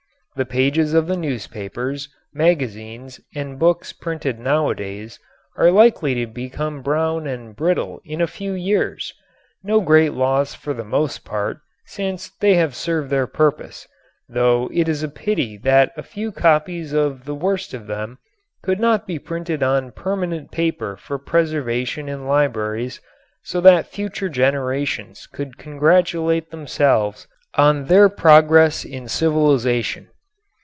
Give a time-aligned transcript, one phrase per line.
[0.37, 5.19] The pages of the newspapers, magazines and books printed nowadays
[5.57, 9.13] are likely to become brown and brittle in a few years,
[9.61, 13.85] no great loss for the most part since they have served their purpose,
[14.29, 18.17] though it is a pity that a few copies of the worst of them
[18.63, 23.01] could not be printed on permanent paper for preservation in libraries
[23.43, 30.07] so that future generations could congratulate themselves on their progress in civilization.